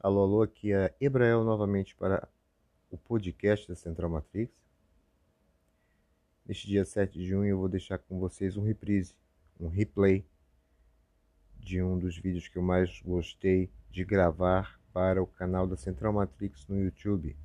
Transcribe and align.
Alô, 0.00 0.20
alô, 0.22 0.42
aqui 0.42 0.72
é 0.72 0.94
Ebrael 1.00 1.42
novamente 1.42 1.92
para 1.96 2.28
o 2.88 2.96
podcast 2.96 3.66
da 3.66 3.74
Central 3.74 4.08
Matrix. 4.08 4.54
Neste 6.46 6.68
dia 6.68 6.84
7 6.84 7.18
de 7.18 7.26
junho 7.26 7.50
eu 7.50 7.58
vou 7.58 7.68
deixar 7.68 7.98
com 7.98 8.20
vocês 8.20 8.56
um 8.56 8.62
reprise, 8.62 9.16
um 9.58 9.66
replay 9.66 10.24
de 11.58 11.82
um 11.82 11.98
dos 11.98 12.16
vídeos 12.16 12.46
que 12.46 12.56
eu 12.56 12.62
mais 12.62 13.02
gostei 13.02 13.72
de 13.90 14.04
gravar 14.04 14.80
para 14.92 15.20
o 15.20 15.26
canal 15.26 15.66
da 15.66 15.76
Central 15.76 16.12
Matrix 16.12 16.64
no 16.68 16.80
YouTube, 16.80 17.36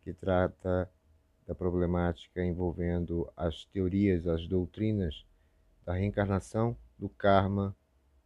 que 0.00 0.14
trata 0.14 0.90
da 1.46 1.54
problemática 1.54 2.42
envolvendo 2.42 3.30
as 3.36 3.66
teorias, 3.66 4.26
as 4.26 4.48
doutrinas 4.48 5.26
da 5.84 5.92
reencarnação, 5.92 6.74
do 6.98 7.10
karma 7.10 7.76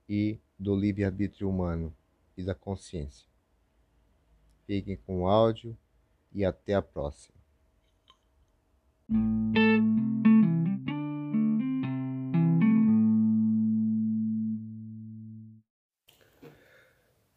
e 0.08 0.38
do 0.56 0.76
livre-arbítrio 0.76 1.50
humano 1.50 1.92
e 2.36 2.44
da 2.44 2.54
consciência. 2.54 3.29
Fiquem 4.70 4.96
com 5.04 5.22
o 5.22 5.26
áudio 5.26 5.76
e 6.32 6.44
até 6.44 6.74
a 6.74 6.80
próxima. 6.80 7.34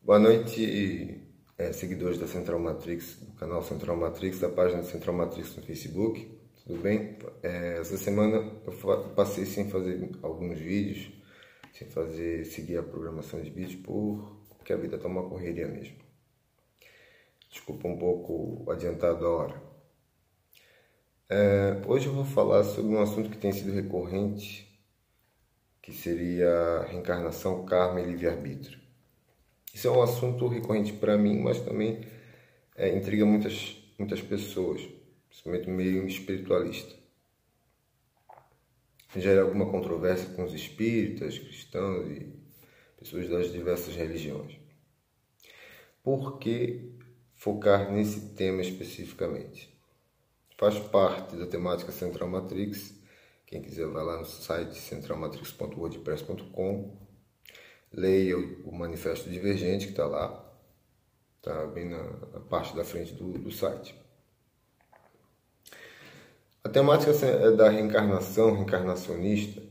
Boa 0.04 0.20
noite, 0.20 1.28
é, 1.58 1.74
seguidores 1.74 2.20
da 2.20 2.28
Central 2.28 2.60
Matrix, 2.60 3.16
do 3.16 3.34
canal 3.34 3.64
Central 3.64 3.98
Matrix, 3.98 4.40
da 4.40 4.50
página 4.50 4.84
Central 4.84 5.16
Matrix 5.16 5.56
no 5.56 5.64
Facebook. 5.64 6.40
Tudo 6.64 6.84
bem? 6.84 7.18
É, 7.42 7.80
essa 7.80 7.98
semana 7.98 8.62
eu 8.64 9.10
passei 9.16 9.48
sem 9.48 9.72
fazer 9.72 10.08
alguns 10.22 10.60
vídeos, 10.60 11.12
sem 11.72 11.90
fazer 11.90 12.46
seguir 12.46 12.78
a 12.78 12.84
programação 12.84 13.42
de 13.42 13.50
vídeos, 13.50 13.82
porque 14.56 14.72
a 14.72 14.78
vida 14.78 14.98
está 14.98 15.08
uma 15.08 15.28
correria 15.28 15.68
mesmo. 15.68 16.03
Desculpa 17.54 17.88
um 17.88 17.96
pouco 18.00 18.72
adiantado 18.72 19.28
a 19.28 19.30
hora. 19.30 19.64
É, 21.30 21.80
hoje 21.86 22.08
eu 22.08 22.14
vou 22.14 22.26
falar 22.26 22.64
sobre 22.64 22.96
um 22.96 23.00
assunto 23.00 23.30
que 23.30 23.38
tem 23.38 23.52
sido 23.52 23.72
recorrente, 23.72 24.68
que 25.80 25.94
seria 25.94 26.84
reencarnação, 26.90 27.64
karma 27.64 28.02
e 28.02 28.06
livre-arbítrio. 28.06 28.80
Isso 29.72 29.88
é 29.88 29.92
um 29.92 30.02
assunto 30.02 30.48
recorrente 30.48 30.94
para 30.94 31.16
mim, 31.16 31.42
mas 31.42 31.62
também 31.62 32.02
é, 32.76 32.98
intriga 32.98 33.24
muitas, 33.24 33.78
muitas 34.00 34.20
pessoas, 34.20 34.82
principalmente 35.30 35.70
meio 35.70 36.08
espiritualista. 36.08 36.96
Gera 39.16 39.44
alguma 39.44 39.70
controvérsia 39.70 40.28
com 40.30 40.44
os 40.44 40.56
espíritas, 40.56 41.38
cristãos 41.38 42.10
e 42.10 42.34
pessoas 42.98 43.30
das 43.30 43.52
diversas 43.52 43.96
religiões. 43.96 44.58
Por 46.02 46.40
que 46.40 47.03
focar 47.44 47.92
nesse 47.92 48.22
tema 48.36 48.62
especificamente. 48.62 49.70
Faz 50.58 50.80
parte 50.80 51.36
da 51.36 51.46
temática 51.46 51.92
Central 51.92 52.30
Matrix. 52.30 52.96
Quem 53.46 53.62
quiser 53.62 53.86
vai 53.88 54.02
lá 54.02 54.18
no 54.18 54.26
site 54.26 54.78
centralmatrix.wordpress.com, 54.78 56.98
leia 57.92 58.38
o, 58.38 58.72
Manifesto 58.72 59.30
Divergente 59.30 59.88
que 59.88 59.92
está 59.92 60.06
lá, 60.06 60.42
está 61.36 61.68
bem 61.68 61.90
na, 61.90 62.02
na, 62.02 62.40
parte 62.40 62.74
da 62.78 62.86
frente 62.86 63.14
do, 63.14 63.34
do 63.34 63.52
site. 63.52 63.94
A 66.64 66.70
temática 66.70 67.12
é 67.26 67.52
da 67.52 67.70
reencarnação, 67.70 68.56
reencarnacionista, 68.56 69.62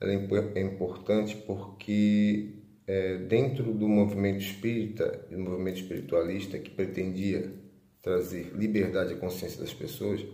ela 0.00 0.10
é 0.10 0.60
importante 0.60 1.36
porque 1.36 2.59
é, 2.90 3.18
dentro 3.18 3.72
do 3.72 3.88
movimento 3.88 4.40
espírita, 4.40 5.24
do 5.30 5.38
movimento 5.38 5.76
espiritualista 5.76 6.58
que 6.58 6.70
pretendia 6.70 7.54
trazer 8.02 8.52
liberdade 8.56 9.14
à 9.14 9.16
consciência 9.16 9.60
das 9.60 9.72
pessoas, 9.72 10.26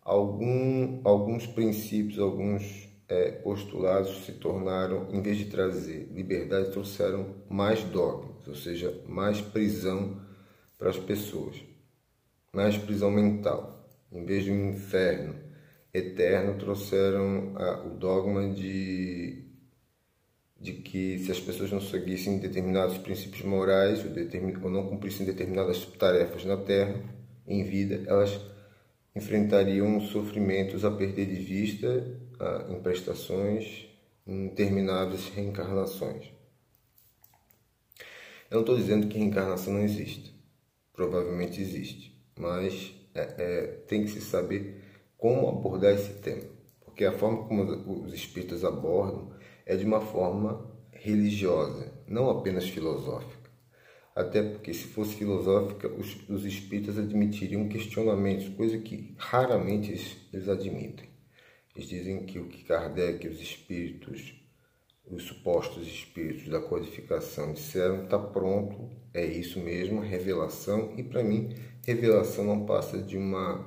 algum, 0.00 1.02
alguns 1.04 1.46
princípios, 1.46 2.18
alguns 2.18 2.88
é, 3.06 3.32
postulados 3.32 4.24
se 4.24 4.32
tornaram, 4.32 5.08
em 5.12 5.20
vez 5.20 5.36
de 5.36 5.44
trazer 5.44 6.08
liberdade, 6.10 6.70
trouxeram 6.70 7.44
mais 7.50 7.84
dogmas, 7.84 8.48
ou 8.48 8.54
seja, 8.54 9.02
mais 9.06 9.42
prisão 9.42 10.22
para 10.78 10.88
as 10.88 10.98
pessoas, 10.98 11.62
mais 12.50 12.78
prisão 12.78 13.10
mental. 13.10 13.86
Em 14.10 14.24
vez 14.24 14.44
de 14.44 14.50
um 14.50 14.70
inferno 14.70 15.34
eterno, 15.92 16.56
trouxeram 16.56 17.52
a, 17.58 17.86
o 17.86 17.90
dogma 17.98 18.48
de 18.48 19.43
de 20.64 20.72
que 20.72 21.18
se 21.18 21.30
as 21.30 21.38
pessoas 21.38 21.70
não 21.70 21.80
seguissem 21.80 22.38
determinados 22.38 22.96
princípios 22.96 23.42
morais 23.42 24.02
ou, 24.02 24.10
ou 24.62 24.70
não 24.70 24.88
cumprissem 24.88 25.26
determinadas 25.26 25.84
tarefas 25.84 26.46
na 26.46 26.56
Terra, 26.56 27.04
em 27.46 27.62
vida, 27.62 28.02
elas 28.06 28.40
enfrentariam 29.14 30.00
sofrimentos 30.00 30.82
a 30.82 30.90
perder 30.90 31.26
de 31.26 31.34
vista 31.34 31.86
uh, 32.40 32.72
em 32.72 32.80
prestações, 32.80 33.86
em 34.26 34.46
intermináveis 34.46 35.28
reencarnações. 35.28 36.32
Eu 38.50 38.54
não 38.54 38.60
estou 38.60 38.76
dizendo 38.76 39.06
que 39.06 39.18
reencarnação 39.18 39.74
não 39.74 39.82
existe. 39.82 40.34
Provavelmente 40.94 41.60
existe. 41.60 42.18
Mas 42.38 42.94
é, 43.14 43.34
é, 43.36 43.66
tem 43.86 44.04
que 44.04 44.10
se 44.10 44.22
saber 44.22 44.82
como 45.18 45.46
abordar 45.46 45.92
esse 45.92 46.14
tema. 46.14 46.44
Porque 46.82 47.04
a 47.04 47.12
forma 47.12 47.46
como 47.46 47.64
os 48.04 48.14
espíritas 48.14 48.64
abordam 48.64 49.33
é 49.66 49.76
de 49.76 49.84
uma 49.84 50.00
forma 50.00 50.70
religiosa, 50.92 51.92
não 52.06 52.30
apenas 52.30 52.68
filosófica. 52.68 53.44
Até 54.14 54.42
porque, 54.42 54.72
se 54.72 54.84
fosse 54.84 55.16
filosófica, 55.16 55.88
os, 55.88 56.16
os 56.28 56.44
espíritas 56.44 56.96
admitiriam 56.96 57.68
questionamentos, 57.68 58.48
coisa 58.50 58.78
que 58.78 59.12
raramente 59.18 59.90
eles, 59.90 60.16
eles 60.32 60.48
admitem. 60.48 61.08
Eles 61.74 61.88
dizem 61.88 62.24
que 62.24 62.38
o 62.38 62.46
que 62.46 62.62
Kardec 62.62 63.26
e 63.26 63.28
os 63.28 63.40
espíritos, 63.40 64.40
os 65.04 65.24
supostos 65.24 65.88
espíritos 65.88 66.48
da 66.48 66.60
codificação 66.60 67.52
disseram, 67.52 68.04
está 68.04 68.16
pronto, 68.16 68.88
é 69.12 69.26
isso 69.26 69.58
mesmo, 69.58 70.00
revelação. 70.00 70.94
E 70.96 71.02
para 71.02 71.24
mim, 71.24 71.52
revelação 71.84 72.44
não 72.44 72.64
passa 72.64 73.02
de 73.02 73.16
uma 73.16 73.58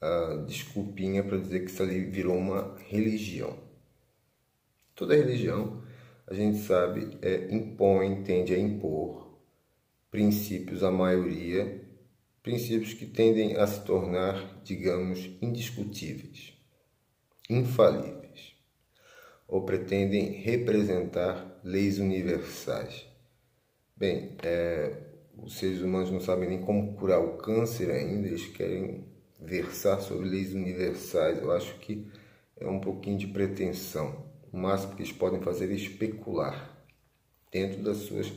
uh, 0.00 0.46
desculpinha 0.46 1.24
para 1.24 1.38
dizer 1.38 1.64
que 1.64 1.70
isso 1.70 1.82
ali 1.82 2.04
virou 2.04 2.36
uma 2.36 2.76
religião. 2.86 3.67
Toda 4.98 5.14
religião, 5.14 5.80
a 6.26 6.34
gente 6.34 6.58
sabe, 6.58 7.16
é, 7.22 7.54
impõe, 7.54 8.24
tende 8.24 8.52
a 8.52 8.58
impor 8.58 9.38
princípios 10.10 10.82
à 10.82 10.90
maioria, 10.90 11.88
princípios 12.42 12.94
que 12.94 13.06
tendem 13.06 13.56
a 13.56 13.64
se 13.68 13.84
tornar, 13.84 14.60
digamos, 14.64 15.30
indiscutíveis, 15.40 16.52
infalíveis, 17.48 18.56
ou 19.46 19.64
pretendem 19.64 20.32
representar 20.32 21.60
leis 21.62 22.00
universais. 22.00 23.06
Bem, 23.96 24.36
é, 24.42 24.96
os 25.40 25.58
seres 25.58 25.80
humanos 25.80 26.10
não 26.10 26.18
sabem 26.18 26.48
nem 26.48 26.60
como 26.60 26.94
curar 26.94 27.20
o 27.20 27.36
câncer 27.36 27.88
ainda, 27.92 28.26
eles 28.26 28.48
querem 28.48 29.06
versar 29.40 30.00
sobre 30.00 30.28
leis 30.28 30.52
universais. 30.52 31.38
Eu 31.38 31.52
acho 31.52 31.78
que 31.78 32.04
é 32.56 32.66
um 32.66 32.80
pouquinho 32.80 33.16
de 33.16 33.28
pretensão. 33.28 34.27
O 34.52 34.56
máximo 34.56 34.94
que 34.96 35.02
eles 35.02 35.12
podem 35.12 35.40
fazer 35.40 35.70
é 35.70 35.74
especular 35.74 36.76
dentro 37.50 37.82
das 37.82 37.98
suas 37.98 38.32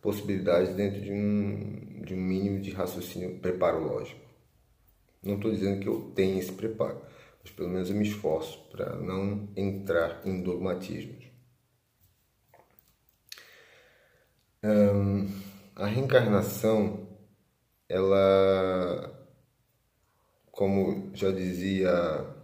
possibilidades, 0.00 0.74
dentro 0.74 1.00
de 1.00 1.12
um, 1.12 2.02
de 2.02 2.14
um 2.14 2.18
mínimo 2.18 2.60
de 2.60 2.70
raciocínio, 2.70 3.38
preparo 3.38 3.82
lógico. 3.82 4.20
Não 5.22 5.34
estou 5.34 5.50
dizendo 5.50 5.80
que 5.80 5.88
eu 5.88 6.12
tenho 6.14 6.38
esse 6.38 6.52
preparo, 6.52 7.00
mas 7.42 7.52
pelo 7.52 7.68
menos 7.68 7.90
eu 7.90 7.96
me 7.96 8.06
esforço 8.06 8.58
para 8.70 8.96
não 8.96 9.48
entrar 9.56 10.22
em 10.24 10.42
dogmatismos. 10.42 11.26
a 15.76 15.86
reencarnação, 15.86 17.06
ela, 17.88 19.12
como 20.50 21.10
já 21.14 21.30
dizia 21.30 22.35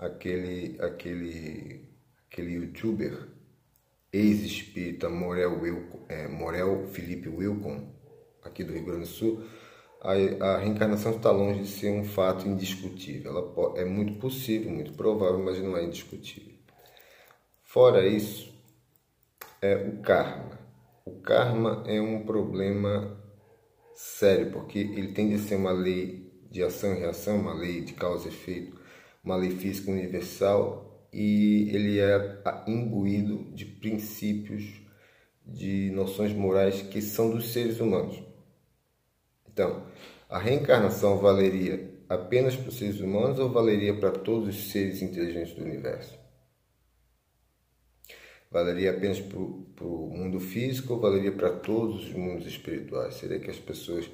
aquele, 0.00 0.80
aquele, 0.80 1.86
aquele 2.26 2.54
youtuber 2.54 3.28
ex-espírita 4.12 5.10
Morel, 5.10 5.60
é, 6.08 6.26
Morel 6.26 6.86
Felipe 6.86 7.28
Wilcon, 7.28 7.94
aqui 8.42 8.64
do 8.64 8.72
Rio 8.72 8.86
Grande 8.86 9.00
do 9.00 9.06
Sul, 9.06 9.44
a, 10.00 10.12
a 10.12 10.58
reencarnação 10.58 11.12
está 11.16 11.30
longe 11.30 11.60
de 11.60 11.68
ser 11.68 11.92
um 11.92 12.04
fato 12.04 12.48
indiscutível. 12.48 13.30
Ela 13.30 13.78
é 13.78 13.84
muito 13.84 14.18
possível, 14.18 14.70
muito 14.70 14.94
provável, 14.94 15.38
mas 15.38 15.58
não 15.58 15.76
é 15.76 15.84
indiscutível. 15.84 16.54
Fora 17.62 18.06
isso, 18.06 18.52
é 19.60 19.76
o 19.76 20.00
karma. 20.00 20.58
O 21.04 21.20
karma 21.20 21.84
é 21.86 22.00
um 22.00 22.24
problema 22.24 23.20
sério, 23.94 24.50
porque 24.50 24.78
ele 24.78 25.12
tende 25.12 25.34
a 25.34 25.38
ser 25.38 25.56
uma 25.56 25.72
lei 25.72 26.32
de 26.50 26.62
ação 26.62 26.94
e 26.94 27.00
reação, 27.00 27.38
uma 27.38 27.52
lei 27.52 27.82
de 27.82 27.92
causa 27.92 28.28
e 28.28 28.32
efeito 28.32 28.79
física 29.58 29.90
universal 29.90 31.08
e 31.12 31.70
ele 31.74 31.98
é 31.98 32.42
imbuído 32.66 33.50
de 33.54 33.64
princípios 33.64 34.80
de 35.44 35.90
noções 35.90 36.32
morais 36.32 36.82
que 36.82 37.02
são 37.02 37.30
dos 37.30 37.52
seres 37.52 37.80
humanos. 37.80 38.22
Então, 39.48 39.86
a 40.28 40.38
reencarnação 40.38 41.18
valeria 41.18 41.90
apenas 42.08 42.56
para 42.56 42.68
os 42.68 42.78
seres 42.78 43.00
humanos 43.00 43.38
ou 43.38 43.50
valeria 43.50 43.94
para 43.98 44.10
todos 44.10 44.48
os 44.48 44.70
seres 44.70 45.02
inteligentes 45.02 45.54
do 45.54 45.64
universo? 45.64 46.18
Valeria 48.50 48.90
apenas 48.90 49.20
para 49.20 49.38
o 49.38 50.10
mundo 50.10 50.40
físico 50.40 50.94
ou 50.94 51.00
valeria 51.00 51.30
para 51.32 51.50
todos 51.50 52.08
os 52.08 52.12
mundos 52.12 52.46
espirituais? 52.46 53.14
Seria 53.14 53.38
que 53.38 53.50
as 53.50 53.58
pessoas 53.58 54.10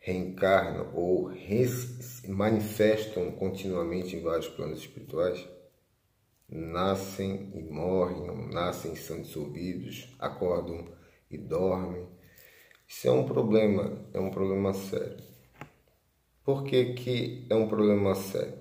reencarnam 0.00 0.90
ou 0.94 1.30
manifestam 2.26 3.30
continuamente 3.32 4.16
em 4.16 4.22
vários 4.22 4.48
planos 4.48 4.80
espirituais? 4.80 5.46
Nascem 6.48 7.52
e 7.54 7.62
morrem, 7.62 8.50
nascem 8.52 8.94
e 8.94 8.96
são 8.96 9.20
dissolvidos, 9.20 10.12
acordam 10.18 10.88
e 11.30 11.38
dormem. 11.38 12.08
Isso 12.88 13.06
é 13.06 13.12
um 13.12 13.24
problema, 13.24 14.04
é 14.12 14.18
um 14.18 14.30
problema 14.30 14.72
sério. 14.72 15.22
Por 16.44 16.64
que, 16.64 16.94
que 16.94 17.46
é 17.48 17.54
um 17.54 17.68
problema 17.68 18.14
sério? 18.16 18.58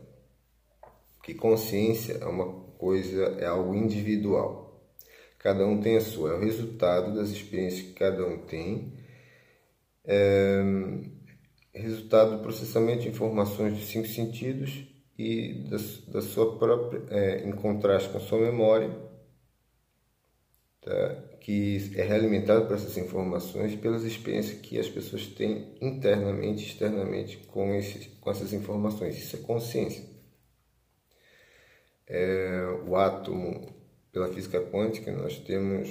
Porque 1.17 1.33
consciência 1.33 2.13
é 2.21 2.25
uma 2.25 2.53
coisa, 2.77 3.23
é 3.39 3.45
algo 3.45 3.73
individual. 3.73 4.93
Cada 5.39 5.65
um 5.65 5.79
tem 5.79 5.97
a 5.97 6.01
sua, 6.01 6.31
é 6.31 6.33
o 6.35 6.39
resultado 6.39 7.15
das 7.15 7.29
experiências 7.29 7.87
que 7.87 7.93
cada 7.93 8.23
um 8.27 8.45
tem, 8.45 8.93
é 10.03 10.61
resultado 11.73 12.37
do 12.37 12.43
processamento 12.43 13.03
de 13.03 13.09
informações 13.09 13.73
dos 13.73 13.87
cinco 13.87 14.07
sentidos 14.07 14.83
e 15.17 15.65
da, 15.69 15.77
da 16.13 16.21
sua 16.21 16.57
própria, 16.57 17.03
é, 17.09 17.47
em 17.47 17.51
contraste 17.51 18.09
com 18.09 18.17
a 18.17 18.21
sua 18.21 18.39
memória, 18.39 18.89
tá? 20.81 21.23
que 21.41 21.91
é 21.95 22.03
realimentado 22.03 22.65
por 22.65 22.75
essas 22.75 22.97
informações 22.97 23.75
pelas 23.75 24.03
experiências 24.03 24.59
que 24.59 24.79
as 24.79 24.89
pessoas 24.89 25.27
têm 25.27 25.75
internamente 25.81 26.63
e 26.63 26.67
externamente 26.67 27.37
com, 27.47 27.73
esses, 27.75 28.07
com 28.19 28.31
essas 28.31 28.53
informações. 28.53 29.17
Isso 29.17 29.35
é 29.35 29.39
consciência. 29.39 30.03
É, 32.07 32.65
o 32.87 32.95
átomo 32.95 33.75
pela 34.11 34.27
física 34.33 34.59
quântica, 34.59 35.11
nós 35.11 35.37
temos 35.39 35.89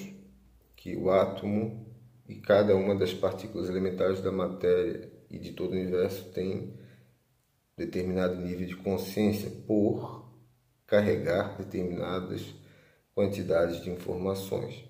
que 0.74 0.96
o 0.96 1.10
átomo 1.10 1.86
e 2.28 2.36
cada 2.36 2.74
uma 2.74 2.94
das 2.94 3.14
partículas 3.14 3.68
elementares 3.68 4.20
da 4.20 4.32
matéria 4.32 5.17
e 5.30 5.38
de 5.38 5.52
todo 5.52 5.70
o 5.70 5.74
universo 5.74 6.30
tem 6.30 6.74
determinado 7.76 8.36
nível 8.36 8.66
de 8.66 8.76
consciência 8.76 9.50
por 9.66 10.28
carregar 10.86 11.56
determinadas 11.58 12.54
quantidades 13.14 13.82
de 13.82 13.90
informações. 13.90 14.84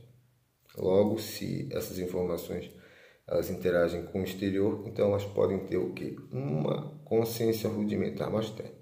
Logo, 0.77 1.19
se 1.19 1.69
essas 1.73 1.99
informações 1.99 2.71
elas 3.27 3.51
interagem 3.51 4.07
com 4.07 4.21
o 4.21 4.25
exterior, 4.25 4.85
então 4.87 5.09
elas 5.09 5.25
podem 5.25 5.59
ter 5.67 5.77
o 5.77 5.93
que? 5.93 6.17
Uma 6.33 6.99
consciência 7.05 7.69
rudimentar, 7.69 8.31
mas 8.31 8.51
tem. 8.51 8.78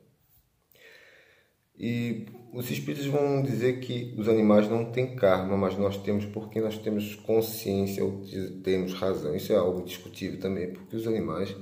E 1.78 2.26
os 2.52 2.70
espíritos 2.70 3.06
vão 3.06 3.42
dizer 3.42 3.80
que 3.80 4.14
os 4.16 4.28
animais 4.28 4.68
não 4.68 4.86
têm 4.90 5.14
karma, 5.14 5.56
mas 5.56 5.76
nós 5.76 5.98
temos 5.98 6.24
porque 6.24 6.60
nós 6.60 6.78
temos 6.78 7.14
consciência 7.16 8.02
ou 8.02 8.22
temos 8.62 8.94
razão. 8.94 9.36
Isso 9.36 9.52
é 9.52 9.56
algo 9.56 9.84
discutível 9.84 10.40
também, 10.40 10.72
porque 10.72 10.96
os 10.96 11.06
animais 11.06 11.54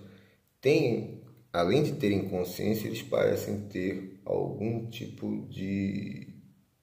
têm, 0.60 1.20
além 1.52 1.82
de 1.82 1.92
terem 1.92 2.28
consciência, 2.28 2.86
eles 2.86 3.02
parecem 3.02 3.62
ter 3.68 4.20
algum 4.24 4.86
tipo 4.86 5.46
de 5.50 6.28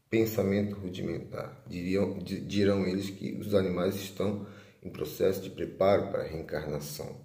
pensamento 0.09 0.75
rudimentar. 0.75 1.63
Diriam, 1.67 2.19
dirão 2.19 2.85
eles 2.85 3.09
que 3.09 3.31
os 3.37 3.55
animais 3.55 3.95
estão 3.95 4.45
em 4.83 4.89
processo 4.89 5.41
de 5.41 5.49
preparo 5.51 6.11
para 6.11 6.23
a 6.23 6.27
reencarnação. 6.27 7.15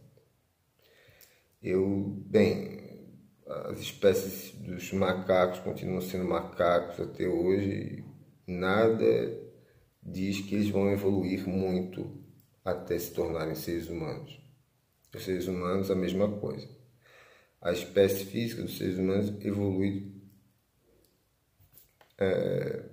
Eu, 1.61 2.23
bem, 2.27 2.76
as 3.67 3.81
espécies 3.81 4.53
dos 4.53 4.93
macacos 4.93 5.59
continuam 5.59 6.01
sendo 6.01 6.25
macacos 6.25 7.01
até 7.01 7.27
hoje. 7.27 8.05
Nada 8.47 9.39
diz 10.01 10.41
que 10.41 10.55
eles 10.55 10.71
vão 10.71 10.91
evoluir 10.93 11.49
muito 11.49 12.23
até 12.65 12.97
se 12.97 13.13
tornarem 13.13 13.57
seres 13.57 13.89
humanos. 13.89 14.41
Os 15.13 15.25
seres 15.25 15.49
humanos, 15.49 15.91
a 15.91 15.97
mesma 15.97 16.31
coisa. 16.39 16.69
A 17.61 17.73
espécie 17.73 18.25
física 18.27 18.63
dos 18.63 18.79
seres 18.79 18.99
humanos 18.99 19.33
evolui 19.45 20.15
é, 22.19 22.85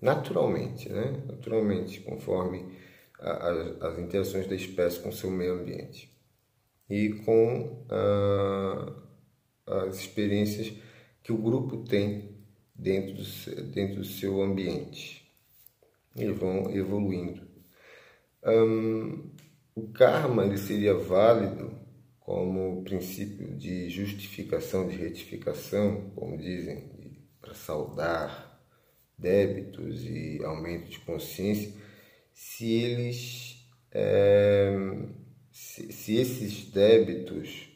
naturalmente, 0.00 0.88
né? 0.88 1.24
naturalmente, 1.26 2.00
conforme 2.00 2.78
a, 3.18 3.30
a, 3.30 3.88
as 3.88 3.98
interações 3.98 4.46
da 4.46 4.54
espécie 4.54 5.00
com 5.00 5.08
o 5.08 5.12
seu 5.12 5.30
meio 5.30 5.54
ambiente 5.54 6.16
e 6.88 7.10
com 7.24 7.84
a 7.90 9.07
as 9.68 9.96
experiências 9.96 10.72
que 11.22 11.32
o 11.32 11.38
grupo 11.38 11.78
tem 11.84 12.36
dentro 12.74 13.14
do, 13.14 13.64
dentro 13.72 13.96
do 13.96 14.04
seu 14.04 14.42
ambiente. 14.42 15.26
Eles 16.16 16.38
vão 16.38 16.70
evoluindo. 16.70 17.46
Um, 18.44 19.30
o 19.74 19.88
karma 19.88 20.44
ele 20.44 20.58
seria 20.58 20.94
válido 20.94 21.78
como 22.20 22.82
princípio 22.82 23.56
de 23.56 23.88
justificação, 23.88 24.86
de 24.88 24.96
retificação, 24.96 26.10
como 26.14 26.36
dizem, 26.36 26.90
para 27.40 27.54
saudar 27.54 28.62
débitos 29.16 30.04
e 30.04 30.40
aumento 30.44 30.90
de 30.90 30.98
consciência, 31.00 31.72
se 32.32 32.72
eles 32.72 33.66
é, 33.90 34.76
se, 35.50 35.92
se 35.92 36.16
esses 36.16 36.70
débitos 36.70 37.67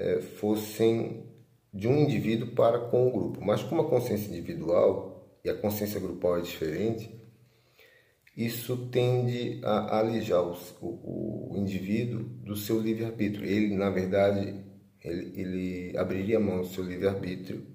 é, 0.00 0.20
fossem 0.22 1.26
de 1.72 1.86
um 1.86 1.96
indivíduo 1.98 2.52
para 2.54 2.78
com 2.88 3.06
o 3.06 3.12
grupo. 3.12 3.44
Mas 3.44 3.62
como 3.62 3.82
a 3.82 3.88
consciência 3.88 4.30
individual 4.30 5.38
e 5.44 5.50
a 5.50 5.54
consciência 5.54 6.00
grupal 6.00 6.38
é 6.38 6.40
diferente, 6.40 7.14
isso 8.36 8.88
tende 8.88 9.60
a 9.62 9.98
alijar 9.98 10.42
o, 10.42 10.56
o, 10.80 11.52
o 11.52 11.58
indivíduo 11.58 12.22
do 12.22 12.56
seu 12.56 12.80
livre-arbítrio. 12.80 13.44
Ele, 13.44 13.76
na 13.76 13.90
verdade, 13.90 14.64
ele, 15.04 15.40
ele 15.40 15.98
abriria 15.98 16.40
mão 16.40 16.62
do 16.62 16.66
seu 16.66 16.82
livre-arbítrio, 16.82 17.66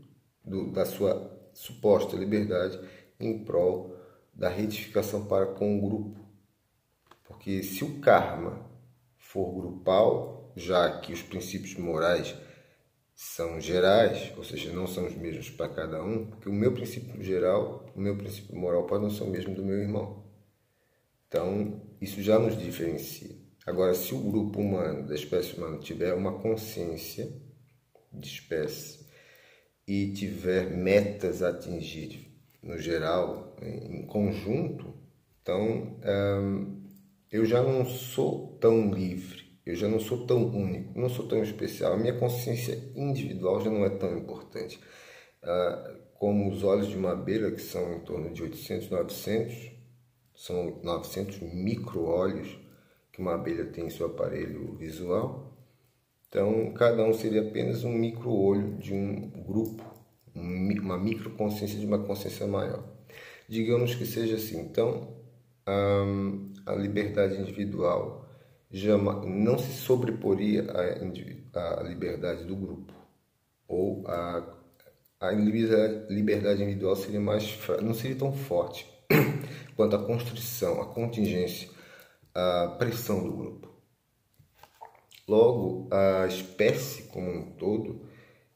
da 0.73 0.85
sua 0.85 1.31
suposta 1.53 2.17
liberdade, 2.17 2.79
em 3.19 3.43
prol 3.43 3.95
da 4.33 4.49
retificação 4.49 5.25
para 5.25 5.45
com 5.45 5.77
o 5.77 5.81
grupo. 5.81 6.19
Porque 7.23 7.63
se 7.63 7.83
o 7.83 7.99
karma 7.99 8.69
for 9.17 9.53
grupal, 9.53 10.44
já 10.55 10.99
que 10.99 11.11
os 11.11 11.21
princípios 11.21 11.75
morais 11.75 12.35
são 13.15 13.59
gerais, 13.59 14.33
ou 14.37 14.43
seja, 14.43 14.71
não 14.73 14.87
são 14.87 15.07
os 15.07 15.15
mesmos 15.15 15.49
para 15.49 15.69
cada 15.69 16.03
um, 16.03 16.25
porque 16.25 16.49
o 16.49 16.53
meu 16.53 16.73
princípio 16.73 17.21
geral, 17.23 17.85
o 17.95 17.99
meu 17.99 18.17
princípio 18.17 18.55
moral 18.55 18.85
pode 18.85 19.03
não 19.03 19.09
ser 19.09 19.23
o 19.23 19.29
mesmo 19.29 19.55
do 19.55 19.63
meu 19.63 19.77
irmão. 19.77 20.25
Então, 21.27 21.81
isso 22.01 22.21
já 22.21 22.37
nos 22.37 22.57
diferencia. 22.57 23.35
Agora, 23.65 23.93
se 23.93 24.13
o 24.13 24.19
grupo 24.19 24.59
humano, 24.59 25.07
da 25.07 25.15
espécie 25.15 25.55
humana, 25.55 25.79
tiver 25.79 26.13
uma 26.13 26.39
consciência 26.39 27.33
de 28.13 28.27
espécie 28.27 29.05
e 29.87 30.11
tiver 30.13 30.69
metas 30.69 31.41
a 31.41 31.49
atingir 31.49 32.31
no 32.61 32.77
geral, 32.77 33.55
em 33.61 34.05
conjunto, 34.05 34.93
então 35.41 35.99
hum, 36.41 36.83
eu 37.31 37.45
já 37.45 37.61
não 37.61 37.85
sou 37.85 38.57
tão 38.59 38.91
livre 38.91 39.44
eu 39.65 39.75
já 39.75 39.87
não 39.87 39.99
sou 39.99 40.25
tão 40.27 40.45
único, 40.45 40.99
não 40.99 41.09
sou 41.09 41.27
tão 41.27 41.41
especial. 41.41 41.93
A 41.93 41.97
minha 41.97 42.17
consciência 42.17 42.91
individual 42.95 43.61
já 43.61 43.69
não 43.69 43.83
é 43.83 43.89
tão 43.89 44.17
importante. 44.17 44.79
Ah, 45.41 45.95
como 46.19 46.49
os 46.49 46.63
olhos 46.63 46.87
de 46.87 46.95
uma 46.95 47.11
abelha, 47.11 47.51
que 47.51 47.61
são 47.61 47.93
em 47.93 47.99
torno 47.99 48.31
de 48.31 48.43
800, 48.43 48.89
900, 48.89 49.71
são 50.35 50.79
900 50.83 51.39
micro-olhos 51.41 52.59
que 53.11 53.21
uma 53.21 53.35
abelha 53.35 53.65
tem 53.65 53.85
em 53.87 53.89
seu 53.89 54.07
aparelho 54.07 54.75
visual. 54.75 55.57
Então, 56.27 56.73
cada 56.73 57.03
um 57.03 57.13
seria 57.13 57.41
apenas 57.41 57.83
um 57.83 57.93
micro-olho 57.93 58.75
de 58.77 58.93
um 58.93 59.29
grupo, 59.43 59.83
uma 60.33 60.97
micro-consciência 60.97 61.79
de 61.79 61.85
uma 61.85 61.99
consciência 61.99 62.45
maior. 62.45 62.83
Digamos 63.47 63.95
que 63.95 64.05
seja 64.05 64.35
assim. 64.35 64.59
Então, 64.59 65.15
a 66.65 66.75
liberdade 66.75 67.39
individual 67.39 68.24
não 69.25 69.57
se 69.57 69.71
sobreporia 69.71 70.65
à, 71.53 71.83
liberdade 71.83 72.43
do 72.43 72.55
grupo 72.55 72.93
ou 73.67 74.05
a, 74.07 74.57
a 75.19 75.31
liberdade 75.31 76.61
individual 76.61 76.95
seria 76.95 77.21
mais 77.21 77.57
não 77.81 77.93
seria 77.93 78.17
tão 78.17 78.33
forte 78.33 78.85
quanto 79.77 79.95
a 79.95 80.05
constrição, 80.05 80.81
a 80.81 80.93
contingência, 80.93 81.69
a 82.33 82.75
pressão 82.77 83.23
do 83.23 83.31
grupo. 83.31 83.75
Logo, 85.27 85.87
a 85.91 86.27
espécie 86.27 87.03
como 87.03 87.29
um 87.29 87.51
todo, 87.51 88.07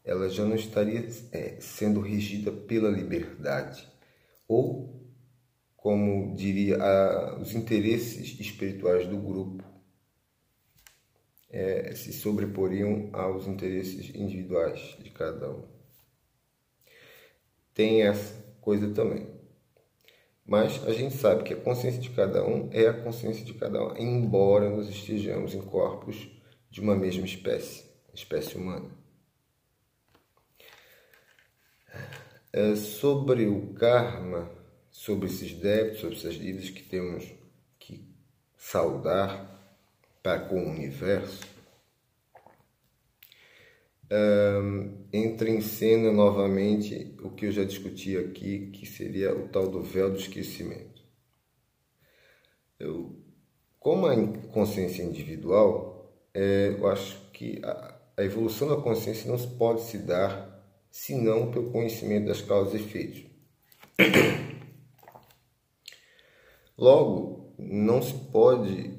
ela 0.04 0.30
já 0.30 0.44
não 0.44 0.56
estaria 0.56 1.08
é, 1.32 1.58
sendo 1.60 2.02
regida 2.02 2.52
pela 2.52 2.90
liberdade 2.90 3.88
ou 4.48 5.00
como 5.78 6.36
diria, 6.36 6.78
a, 6.78 7.40
os 7.40 7.54
interesses 7.56 8.40
espirituais 8.40 9.08
do 9.08 9.18
grupo 9.18 9.64
é, 11.50 11.94
se 11.96 12.14
sobreporiam 12.14 13.10
aos 13.12 13.48
interesses 13.48 14.14
individuais 14.14 14.96
de 15.00 15.10
cada 15.10 15.50
um. 15.50 15.64
Tem 17.74 18.04
essa 18.04 18.34
coisa 18.62 18.94
também. 18.94 19.28
Mas 20.46 20.86
a 20.88 20.94
gente 20.94 21.16
sabe 21.16 21.44
que 21.44 21.54
a 21.54 21.62
consciência 21.62 22.02
de 22.02 22.10
cada 22.10 22.46
um 22.46 22.70
é 22.72 22.88
a 22.88 23.04
consciência 23.04 23.46
de 23.46 23.54
cada 23.54 23.84
um, 23.84 23.98
embora 23.98 24.70
nós 24.70 24.90
estejamos 24.90 25.54
em 25.54 25.62
corpos 25.62 26.28
de 26.72 26.82
uma 26.82 26.96
mesma 26.96 27.26
espécie, 27.26 27.86
espécie 28.14 28.58
humana. 28.58 28.90
É, 32.52 32.76
sobre 32.76 33.46
o 33.46 33.74
karma, 33.74 34.52
sobre 34.90 35.28
esses 35.28 35.54
débitos, 35.54 36.02
sobre 36.02 36.16
essas 36.16 36.34
dívidas 36.34 36.70
que 36.72 36.82
temos 36.82 37.32
que 37.78 38.12
saudar 38.58 39.59
para 40.22 40.40
com 40.40 40.62
o 40.62 40.70
universo, 40.70 41.48
um, 44.12 45.06
entra 45.14 45.50
em 45.50 45.62
cena 45.62 46.12
novamente 46.12 47.16
o 47.24 47.30
que 47.30 47.46
eu 47.46 47.52
já 47.52 47.64
discuti 47.64 48.18
aqui, 48.18 48.72
que 48.72 48.86
seria 48.86 49.36
o 49.36 49.48
tal 49.48 49.70
do 49.70 49.84
véu 49.84 50.10
do 50.10 50.18
esquecimento. 50.18 51.04
Eu, 52.80 53.16
como 53.80 54.08
a 54.08 54.16
consciência 54.52 55.04
individual, 55.04 56.12
é, 56.34 56.76
eu 56.78 56.88
acho 56.88 57.20
que 57.32 57.62
a, 57.64 58.00
a 58.18 58.24
evolução 58.24 58.68
da 58.68 58.82
consciência 58.82 59.32
não 59.32 59.38
pode 59.58 59.82
se 59.82 60.00
dar 60.00 60.50
senão 60.90 61.52
pelo 61.52 61.72
conhecimento 61.72 62.26
das 62.28 62.42
causas 62.42 62.74
e 62.74 62.84
efeitos. 62.84 63.24
Logo, 66.78 67.54
não 67.60 68.02
se 68.02 68.14
pode 68.32 68.99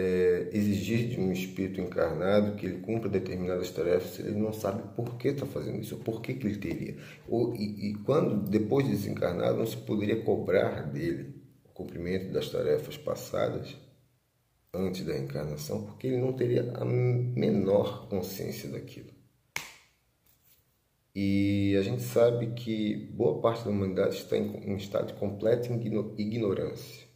é, 0.00 0.48
exigir 0.52 1.08
de 1.08 1.20
um 1.20 1.32
espírito 1.32 1.80
encarnado 1.80 2.54
que 2.54 2.66
ele 2.66 2.78
cumpra 2.78 3.08
determinadas 3.08 3.68
tarefas 3.72 4.12
se 4.12 4.22
ele 4.22 4.38
não 4.38 4.52
sabe 4.52 4.80
por 4.94 5.16
que 5.16 5.26
está 5.26 5.44
fazendo 5.44 5.80
isso, 5.80 5.96
ou 5.96 6.00
por 6.00 6.22
que, 6.22 6.34
que 6.34 6.46
ele 6.46 6.58
teria. 6.58 6.96
Ou, 7.26 7.52
e, 7.56 7.90
e 7.90 7.94
quando, 8.04 8.48
depois 8.48 8.86
de 8.86 8.92
desencarnado, 8.92 9.58
não 9.58 9.66
se 9.66 9.76
poderia 9.76 10.22
cobrar 10.22 10.82
dele 10.82 11.34
o 11.64 11.70
cumprimento 11.70 12.32
das 12.32 12.48
tarefas 12.48 12.96
passadas 12.96 13.76
antes 14.72 15.04
da 15.04 15.18
encarnação, 15.18 15.82
porque 15.82 16.06
ele 16.06 16.18
não 16.18 16.32
teria 16.32 16.72
a 16.76 16.84
menor 16.84 18.08
consciência 18.08 18.68
daquilo. 18.68 19.10
E 21.12 21.74
a 21.76 21.82
gente 21.82 22.02
sabe 22.02 22.54
que 22.54 22.94
boa 23.14 23.40
parte 23.40 23.64
da 23.64 23.70
humanidade 23.70 24.14
está 24.14 24.36
em 24.36 24.72
um 24.72 24.76
estado 24.76 25.08
de 25.08 25.14
completa 25.14 25.68
ignorância. 26.16 27.07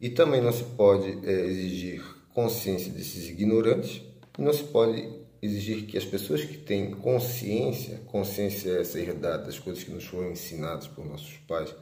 E 0.00 0.08
também 0.08 0.40
não 0.40 0.52
se 0.52 0.64
pode 0.64 1.26
é, 1.26 1.46
exigir 1.46 2.02
consciência 2.32 2.90
desses 2.92 3.28
ignorantes, 3.28 4.02
e 4.38 4.42
não 4.42 4.52
se 4.52 4.64
pode 4.64 5.20
exigir 5.42 5.86
que 5.86 5.96
as 5.96 6.04
pessoas 6.04 6.44
que 6.44 6.56
têm 6.56 6.90
consciência, 6.90 7.98
consciência 8.06 8.70
é 8.70 8.80
essa 8.80 8.98
herdada 8.98 9.44
das 9.44 9.58
coisas 9.58 9.82
que 9.82 9.90
nos 9.90 10.04
foram 10.04 10.30
ensinadas 10.30 10.86
por 10.86 11.04
nossos 11.04 11.36
pais 11.48 11.74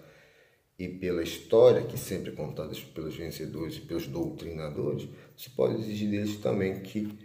e 0.78 0.88
pela 0.88 1.22
história 1.22 1.82
que 1.82 1.98
sempre 1.98 2.30
é 2.30 2.34
contada 2.34 2.72
pelos 2.94 3.16
vencedores 3.16 3.76
e 3.76 3.80
pelos 3.80 4.06
doutrinadores, 4.06 5.08
se 5.36 5.50
pode 5.50 5.80
exigir 5.80 6.10
deles 6.10 6.36
também 6.36 6.80
que 6.80 7.18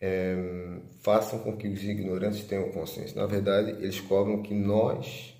é, 0.00 0.36
façam 1.00 1.38
com 1.38 1.56
que 1.56 1.68
os 1.68 1.82
ignorantes 1.82 2.44
tenham 2.44 2.70
consciência. 2.70 3.20
Na 3.20 3.26
verdade, 3.26 3.70
eles 3.82 4.00
cobram 4.00 4.42
que 4.42 4.54
nós, 4.54 5.34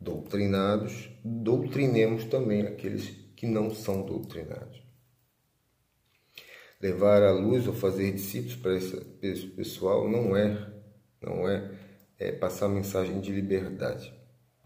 doutrinados, 0.00 1.08
doutrinemos 1.24 2.24
também 2.24 2.62
aqueles 2.62 3.21
que 3.42 3.46
não 3.48 3.74
são 3.74 4.02
doutrinados. 4.02 4.80
Levar 6.80 7.24
à 7.24 7.32
luz 7.32 7.66
ou 7.66 7.74
fazer 7.74 8.12
discípulos 8.12 8.54
para 8.54 8.76
esse 8.76 9.48
pessoal 9.48 10.08
não 10.08 10.36
é, 10.36 10.72
não 11.20 11.48
é, 11.48 11.76
é 12.20 12.30
passar 12.30 12.68
mensagem 12.68 13.20
de 13.20 13.32
liberdade. 13.32 14.14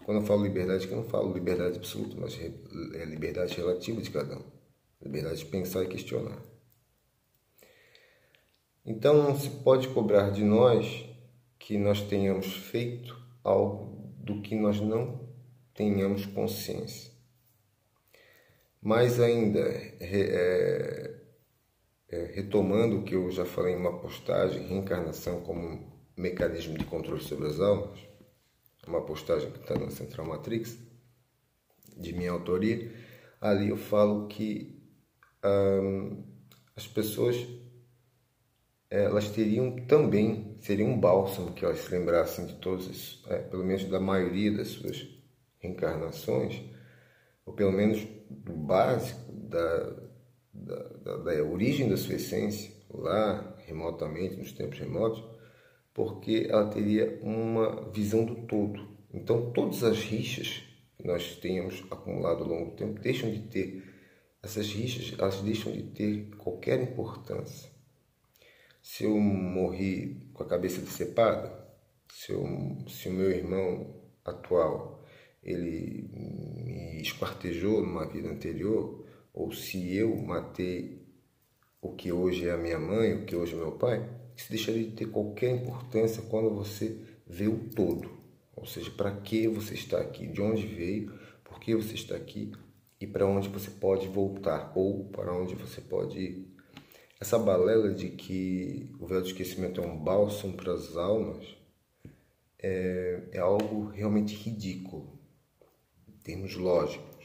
Quando 0.04 0.21
eu 0.21 0.26
falo 0.26 0.42
liberdade, 0.42 0.87
eu 0.88 0.97
não 0.97 1.04
falo 1.04 1.33
liberdade 1.33 1.78
absoluta, 1.78 2.16
mas 2.21 2.38
é 2.38 3.04
liberdade 3.06 3.56
relativa 3.56 4.02
de 4.02 4.11
cada 4.11 4.37
um. 4.37 4.45
Liberdade 5.00 5.38
de 5.38 5.47
pensar 5.47 5.83
e 5.83 5.88
questionar. 5.88 6.42
Então 8.85 9.23
não 9.23 9.35
se 9.35 9.49
pode 9.49 9.88
cobrar 9.88 10.28
de 10.28 10.45
nós 10.45 11.06
que 11.59 11.78
nós 11.78 12.02
tenhamos 12.02 12.52
feito 12.54 13.16
algo 13.42 14.12
do 14.18 14.42
que 14.42 14.54
nós 14.54 14.78
não 14.83 15.26
tenhamos 15.73 16.26
consciência. 16.26 17.15
Mais 18.83 19.18
ainda, 19.18 19.61
é, 19.61 21.14
é, 22.09 22.25
retomando 22.35 22.99
o 22.99 23.02
que 23.02 23.14
eu 23.14 23.30
já 23.30 23.45
falei 23.45 23.75
em 23.75 23.78
uma 23.78 23.99
postagem, 23.99 24.66
reencarnação 24.66 25.40
como 25.40 25.92
mecanismo 26.16 26.78
de 26.78 26.85
controle 26.85 27.23
sobre 27.23 27.49
as 27.49 27.61
almas, 27.61 27.99
uma 28.87 29.04
postagem 29.04 29.50
que 29.50 29.59
está 29.59 29.75
na 29.75 29.90
Central 29.90 30.26
Matrix, 30.26 30.78
de 31.97 32.12
minha 32.12 32.30
autoria, 32.30 32.92
ali 33.40 33.71
eu 33.71 33.76
falo 33.76 34.28
que 34.28 34.83
hum, 35.45 36.25
as 36.76 36.87
pessoas 36.87 37.37
elas 38.88 39.28
teriam 39.30 39.76
também, 39.87 40.56
seria 40.61 40.85
um 40.85 40.99
bálsamo 40.99 41.52
que 41.52 41.64
elas 41.64 41.80
se 41.80 41.90
lembrassem 41.90 42.47
de 42.47 42.54
todas, 42.54 43.23
é, 43.26 43.38
pelo 43.38 43.64
menos 43.64 43.85
da 43.87 43.99
maioria 43.99 44.52
das 44.52 44.68
suas 44.68 45.06
reencarnações, 45.59 46.62
ou 47.46 47.54
pelo 47.54 47.72
menos 47.72 48.06
do 48.28 48.52
básico, 48.52 49.32
da, 49.32 49.96
da, 50.52 50.82
da, 51.04 51.16
da 51.18 51.44
origem 51.44 51.88
da 51.88 51.96
sua 51.96 52.16
essência, 52.16 52.72
lá 52.92 53.56
remotamente, 53.66 54.36
nos 54.36 54.52
tempos 54.52 54.78
remotos, 54.78 55.24
porque 55.94 56.46
ela 56.50 56.68
teria 56.68 57.18
uma 57.22 57.90
visão 57.90 58.24
do 58.24 58.46
todo. 58.46 58.88
Então, 59.14 59.50
todas 59.52 59.82
as 59.82 59.98
rixas 59.98 60.62
que 60.96 61.06
nós 61.06 61.36
tenhamos 61.36 61.84
acumulado 61.90 62.42
ao 62.42 62.48
longo 62.48 62.70
do 62.70 62.76
tempo 62.76 63.00
deixam 63.00 63.30
de 63.30 63.40
ter, 63.40 63.82
essas 64.42 64.66
rixas, 64.68 65.18
elas 65.18 65.40
deixam 65.40 65.72
de 65.72 65.82
ter 65.84 66.30
qualquer 66.36 66.82
importância. 66.82 67.70
Se 68.82 69.04
eu 69.04 69.18
morri 69.18 70.30
com 70.32 70.42
a 70.42 70.46
cabeça 70.46 70.80
decepada, 70.80 71.66
se, 72.12 72.32
eu, 72.32 72.44
se 72.88 73.08
o 73.08 73.12
meu 73.12 73.30
irmão 73.30 73.94
atual 74.24 74.95
ele 75.46 76.10
me 76.12 77.00
esquartejou 77.00 77.80
numa 77.80 78.04
vida 78.04 78.28
anterior, 78.28 79.06
ou 79.32 79.52
se 79.52 79.94
eu 79.94 80.16
matei 80.16 81.06
o 81.80 81.92
que 81.92 82.10
hoje 82.10 82.48
é 82.48 82.50
a 82.50 82.56
minha 82.56 82.80
mãe, 82.80 83.14
o 83.14 83.24
que 83.24 83.36
hoje 83.36 83.54
é 83.54 83.56
meu 83.56 83.72
pai, 83.72 84.10
isso 84.36 84.50
deixaria 84.50 84.82
de 84.82 84.90
ter 84.90 85.06
qualquer 85.06 85.54
importância 85.54 86.20
quando 86.22 86.50
você 86.50 87.00
vê 87.24 87.46
o 87.46 87.70
todo. 87.76 88.10
Ou 88.56 88.66
seja, 88.66 88.90
para 88.90 89.12
que 89.12 89.46
você 89.46 89.74
está 89.74 90.00
aqui, 90.00 90.26
de 90.26 90.42
onde 90.42 90.66
veio, 90.66 91.14
por 91.44 91.60
que 91.60 91.76
você 91.76 91.94
está 91.94 92.16
aqui? 92.16 92.50
E 93.00 93.06
para 93.06 93.26
onde 93.26 93.48
você 93.48 93.70
pode 93.70 94.08
voltar? 94.08 94.72
Ou 94.74 95.04
para 95.04 95.32
onde 95.32 95.54
você 95.54 95.80
pode 95.80 96.18
ir. 96.18 96.56
Essa 97.20 97.38
balela 97.38 97.94
de 97.94 98.08
que 98.08 98.90
o 98.98 99.06
véu 99.06 99.20
do 99.20 99.26
esquecimento 99.26 99.80
é 99.80 99.86
um 99.86 99.96
bálsamo 99.96 100.54
para 100.54 100.72
as 100.72 100.96
almas 100.96 101.46
é, 102.58 103.28
é 103.32 103.38
algo 103.38 103.86
realmente 103.86 104.34
ridículo 104.34 105.15
termos 106.26 106.56
lógicos. 106.56 107.25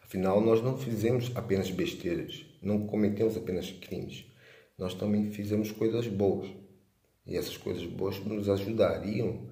Afinal, 0.00 0.40
nós 0.40 0.62
não 0.62 0.78
fizemos 0.78 1.32
apenas 1.34 1.68
besteiras, 1.68 2.46
não 2.62 2.86
cometemos 2.86 3.36
apenas 3.36 3.68
crimes, 3.72 4.24
nós 4.78 4.94
também 4.94 5.28
fizemos 5.32 5.72
coisas 5.72 6.06
boas. 6.06 6.48
E 7.26 7.36
essas 7.36 7.56
coisas 7.56 7.84
boas 7.84 8.20
nos 8.20 8.48
ajudariam 8.48 9.50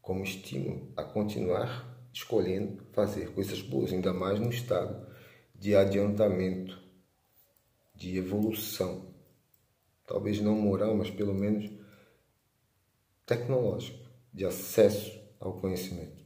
como 0.00 0.24
estímulo 0.24 0.90
a 0.96 1.04
continuar 1.04 2.08
escolhendo 2.10 2.82
fazer 2.92 3.34
coisas 3.34 3.60
boas, 3.60 3.92
ainda 3.92 4.14
mais 4.14 4.40
no 4.40 4.48
estado 4.48 5.06
de 5.54 5.76
adiantamento, 5.76 6.80
de 7.94 8.16
evolução. 8.16 9.14
Talvez 10.06 10.40
não 10.40 10.54
moral, 10.54 10.96
mas 10.96 11.10
pelo 11.10 11.34
menos 11.34 11.70
tecnológico, 13.26 14.08
de 14.32 14.46
acesso 14.46 15.20
ao 15.38 15.60
conhecimento. 15.60 16.17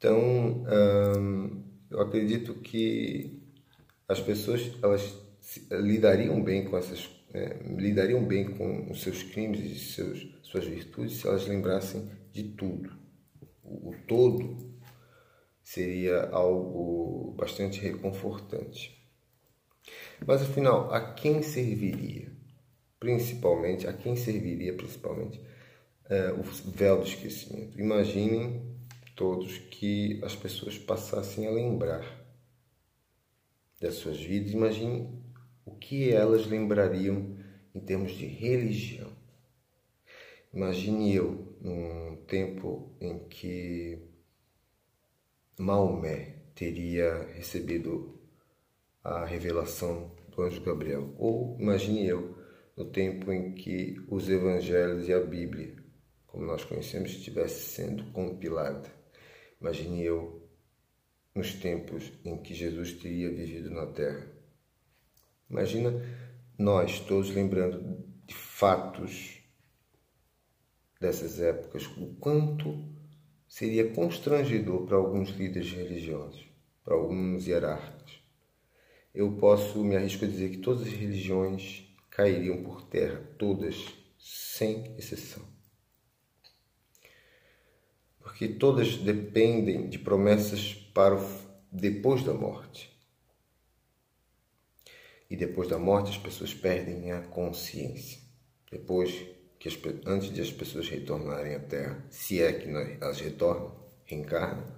Então, 0.00 0.64
hum, 1.18 1.62
eu 1.90 2.00
acredito 2.00 2.54
que 2.54 3.38
as 4.08 4.18
pessoas 4.18 4.72
elas 4.82 5.14
lidariam 5.70 6.42
bem 6.42 6.64
com 6.64 6.78
essas 6.78 7.06
é, 7.34 7.58
lidariam 7.76 8.24
bem 8.24 8.50
com 8.56 8.90
os 8.90 9.02
seus 9.02 9.22
crimes 9.22 9.60
e 9.60 9.78
seus, 9.78 10.26
suas 10.42 10.64
virtudes 10.64 11.18
se 11.18 11.28
elas 11.28 11.46
lembrassem 11.46 12.10
de 12.32 12.44
tudo. 12.44 12.90
O, 13.62 13.90
o 13.90 13.94
todo 14.08 14.56
seria 15.62 16.30
algo 16.30 17.34
bastante 17.36 17.78
reconfortante. 17.78 19.06
Mas 20.26 20.40
afinal, 20.40 20.90
a 20.94 21.12
quem 21.12 21.42
serviria? 21.42 22.32
Principalmente, 22.98 23.86
a 23.86 23.92
quem 23.92 24.16
serviria 24.16 24.72
principalmente 24.72 25.38
é, 26.08 26.32
o 26.32 26.42
véu 26.42 26.96
do 26.96 27.06
esquecimento. 27.06 27.78
Imaginem 27.78 28.79
todos 29.20 29.58
que 29.58 30.18
as 30.24 30.34
pessoas 30.34 30.78
passassem 30.78 31.46
a 31.46 31.50
lembrar 31.50 32.26
das 33.78 33.96
suas 33.96 34.18
vidas. 34.18 34.52
Imaginem 34.52 35.22
o 35.62 35.72
que 35.72 36.10
elas 36.10 36.46
lembrariam 36.46 37.36
em 37.74 37.80
termos 37.80 38.12
de 38.12 38.24
religião. 38.24 39.12
Imagine 40.54 41.14
eu 41.14 41.54
num 41.60 42.16
tempo 42.26 42.96
em 42.98 43.18
que 43.28 43.98
Maomé 45.58 46.36
teria 46.54 47.24
recebido 47.34 48.18
a 49.04 49.26
revelação 49.26 50.16
do 50.30 50.40
anjo 50.40 50.62
Gabriel, 50.62 51.14
ou 51.18 51.58
imagine 51.60 52.06
eu 52.06 52.38
no 52.74 52.86
tempo 52.86 53.30
em 53.30 53.52
que 53.52 54.02
os 54.08 54.30
evangelhos 54.30 55.06
e 55.08 55.12
a 55.12 55.20
Bíblia, 55.20 55.76
como 56.26 56.46
nós 56.46 56.64
conhecemos, 56.64 57.10
estivesse 57.10 57.74
sendo 57.74 58.10
compilada. 58.12 58.99
Imagine 59.60 60.02
eu 60.02 60.48
nos 61.34 61.54
tempos 61.54 62.12
em 62.24 62.36
que 62.42 62.54
Jesus 62.54 62.94
teria 62.94 63.28
vivido 63.28 63.70
na 63.70 63.86
terra. 63.86 64.26
Imagina 65.48 65.92
nós 66.58 67.00
todos 67.00 67.30
lembrando 67.30 68.04
de 68.26 68.34
fatos 68.34 69.40
dessas 71.00 71.40
épocas, 71.40 71.86
o 71.96 72.14
quanto 72.20 72.84
seria 73.48 73.90
constrangedor 73.92 74.86
para 74.86 74.96
alguns 74.96 75.30
líderes 75.30 75.72
religiosos, 75.72 76.46
para 76.84 76.94
alguns 76.94 77.46
hierarcas. 77.46 78.20
Eu 79.14 79.32
posso 79.38 79.82
me 79.82 79.96
arrisco 79.96 80.24
a 80.24 80.28
dizer 80.28 80.50
que 80.50 80.58
todas 80.58 80.86
as 80.86 80.92
religiões 80.92 81.92
cairiam 82.10 82.62
por 82.62 82.82
terra, 82.82 83.20
todas, 83.38 83.76
sem 84.18 84.94
exceção. 84.96 85.42
Porque 88.40 88.54
todas 88.54 88.96
dependem 88.96 89.90
de 89.90 89.98
promessas 89.98 90.72
para 90.94 91.14
o 91.14 91.20
depois 91.70 92.24
da 92.24 92.32
morte. 92.32 92.90
E 95.28 95.36
depois 95.36 95.68
da 95.68 95.78
morte 95.78 96.08
as 96.08 96.16
pessoas 96.16 96.54
perdem 96.54 97.12
a 97.12 97.20
consciência. 97.20 98.18
Depois 98.72 99.26
que 99.58 99.68
as, 99.68 99.78
antes 100.06 100.32
de 100.32 100.40
as 100.40 100.50
pessoas 100.50 100.88
retornarem 100.88 101.54
à 101.54 101.60
Terra, 101.60 102.02
se 102.08 102.40
é 102.40 102.50
que 102.54 102.66
elas 102.66 103.20
retornam, 103.20 103.78
reencarnam, 104.06 104.74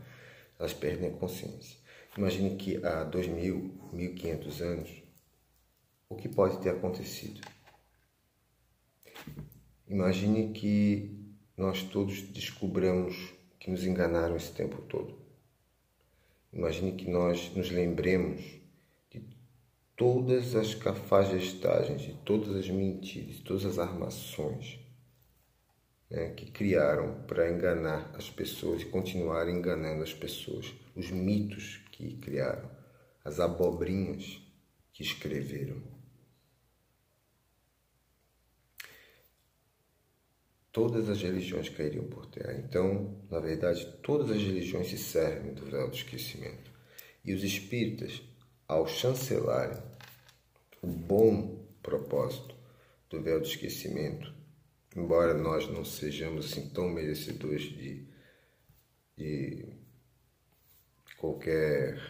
elas 0.58 0.74
perdem 0.74 1.10
a 1.10 1.12
consciência. 1.12 1.78
Imagine 2.18 2.56
que 2.56 2.78
há 2.78 3.08
2.000, 3.08 3.92
1.500 3.94 4.60
anos, 4.60 5.02
o 6.08 6.16
que 6.16 6.28
pode 6.28 6.60
ter 6.60 6.70
acontecido? 6.70 7.40
Imagine 9.86 10.52
que 10.52 11.16
nós 11.56 11.84
todos 11.84 12.22
descobramos 12.22 13.40
que 13.62 13.70
nos 13.70 13.84
enganaram 13.84 14.34
esse 14.34 14.50
tempo 14.50 14.82
todo. 14.82 15.16
Imagine 16.52 16.96
que 16.96 17.08
nós 17.08 17.54
nos 17.54 17.70
lembremos 17.70 18.42
de 19.08 19.24
todas 19.96 20.56
as 20.56 20.74
cafajestagens, 20.74 22.02
de 22.02 22.12
todas 22.24 22.56
as 22.56 22.68
mentiras, 22.68 23.36
de 23.36 23.42
todas 23.42 23.64
as 23.64 23.78
armações 23.78 24.80
né, 26.10 26.30
que 26.30 26.50
criaram 26.50 27.22
para 27.28 27.52
enganar 27.52 28.12
as 28.16 28.28
pessoas 28.28 28.82
e 28.82 28.86
continuar 28.86 29.48
enganando 29.48 30.02
as 30.02 30.12
pessoas, 30.12 30.74
os 30.96 31.12
mitos 31.12 31.76
que 31.92 32.16
criaram, 32.16 32.68
as 33.24 33.38
abobrinhas 33.38 34.42
que 34.92 35.04
escreveram. 35.04 35.80
Todas 40.72 41.10
as 41.10 41.20
religiões 41.20 41.68
cairiam 41.68 42.04
por 42.06 42.24
terra. 42.26 42.54
Então, 42.54 43.14
na 43.30 43.38
verdade, 43.38 43.86
todas 44.02 44.30
as 44.30 44.42
religiões 44.42 44.88
se 44.88 44.96
servem 44.96 45.52
do 45.52 45.66
véu 45.66 45.88
do 45.88 45.94
esquecimento. 45.94 46.70
E 47.22 47.34
os 47.34 47.44
espíritas, 47.44 48.22
ao 48.66 48.86
chancelarem 48.86 49.82
o 50.80 50.86
bom 50.86 51.62
propósito 51.82 52.54
do 53.10 53.20
véu 53.20 53.38
do 53.38 53.46
esquecimento, 53.46 54.32
embora 54.96 55.34
nós 55.34 55.68
não 55.68 55.84
sejamos 55.84 56.46
assim 56.46 56.70
tão 56.70 56.88
merecedores 56.88 57.64
de, 57.64 58.06
de 59.16 59.66
qualquer 61.18 62.00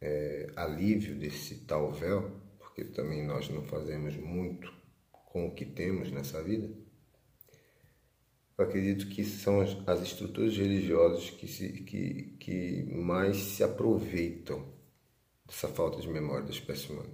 é, 0.00 0.46
alívio 0.54 1.16
desse 1.16 1.56
tal 1.66 1.92
véu, 1.92 2.40
porque 2.58 2.84
também 2.84 3.26
nós 3.26 3.48
não 3.48 3.64
fazemos 3.64 4.16
muito 4.16 4.72
com 5.10 5.48
o 5.48 5.54
que 5.54 5.64
temos 5.64 6.10
nessa 6.10 6.42
vida, 6.42 6.68
eu 8.58 8.64
acredito 8.64 9.08
que 9.08 9.24
são 9.24 9.60
as, 9.60 9.76
as 9.86 10.00
estruturas 10.02 10.56
religiosas 10.56 11.28
que, 11.30 11.46
se, 11.46 11.68
que, 11.82 12.36
que 12.40 12.84
mais 12.90 13.36
se 13.36 13.62
aproveitam 13.62 14.66
dessa 15.46 15.68
falta 15.68 16.00
de 16.00 16.08
memória 16.08 16.44
da 16.44 16.50
espécie 16.50 16.90
humana. 16.90 17.12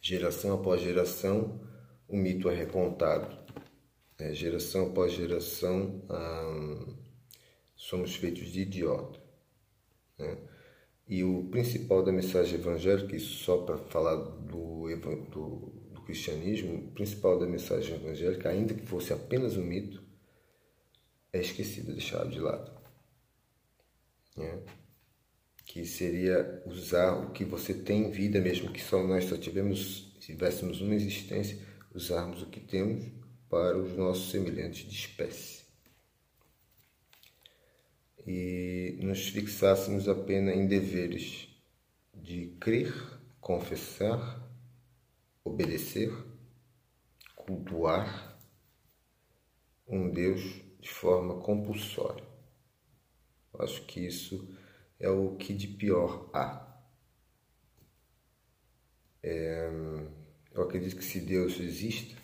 Geração 0.00 0.54
após 0.54 0.82
geração, 0.82 1.60
o 2.08 2.16
mito 2.16 2.50
é 2.50 2.54
recontado. 2.54 3.38
É, 4.18 4.34
geração 4.34 4.88
após 4.88 5.12
geração, 5.12 6.02
hum, 6.10 6.94
somos 7.74 8.14
feitos 8.16 8.48
de 8.48 8.60
idiota. 8.62 9.20
Né? 10.18 10.36
E 11.08 11.22
o 11.22 11.44
principal 11.44 12.02
da 12.02 12.12
mensagem 12.12 12.58
evangélica, 12.58 13.18
só 13.18 13.58
para 13.58 13.78
falar 13.78 14.16
do, 14.16 14.88
do, 15.30 15.83
cristianismo, 16.04 16.90
principal 16.92 17.38
da 17.38 17.46
mensagem 17.46 17.96
evangélica, 17.96 18.48
ainda 18.48 18.74
que 18.74 18.86
fosse 18.86 19.12
apenas 19.12 19.56
um 19.56 19.64
mito, 19.64 20.02
é 21.32 21.40
esquecido, 21.40 21.92
deixado 21.92 22.30
de 22.30 22.38
lado. 22.38 22.72
Né? 24.36 24.62
Que 25.64 25.84
seria 25.84 26.62
usar 26.66 27.12
o 27.14 27.30
que 27.30 27.44
você 27.44 27.74
tem 27.74 28.04
em 28.04 28.10
vida, 28.10 28.40
mesmo 28.40 28.72
que 28.72 28.82
só 28.82 29.02
nós 29.02 29.24
só 29.24 29.36
tivemos, 29.36 30.16
tivéssemos 30.20 30.80
uma 30.80 30.94
existência, 30.94 31.58
usarmos 31.92 32.42
o 32.42 32.46
que 32.46 32.60
temos 32.60 33.06
para 33.48 33.76
os 33.76 33.96
nossos 33.96 34.30
semelhantes 34.30 34.88
de 34.88 34.94
espécie 34.94 35.64
e 38.26 38.98
nos 39.02 39.28
fixássemos 39.28 40.08
apenas 40.08 40.56
em 40.56 40.66
deveres 40.66 41.48
de 42.14 42.56
crer, 42.58 42.92
confessar, 43.40 44.42
obedecer, 45.44 46.10
cultuar 47.36 48.40
um 49.86 50.10
Deus 50.10 50.40
de 50.80 50.90
forma 50.90 51.40
compulsória. 51.40 52.26
Acho 53.58 53.84
que 53.86 54.00
isso 54.00 54.56
é 54.98 55.08
o 55.08 55.36
que 55.36 55.52
de 55.54 55.68
pior 55.68 56.30
há. 56.32 56.82
É, 59.22 59.70
eu 60.52 60.62
acredito 60.62 60.96
que 60.96 61.04
se 61.04 61.20
Deus 61.20 61.60
existe, 61.60 62.16